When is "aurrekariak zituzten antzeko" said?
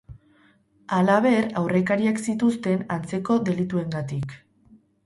1.61-3.39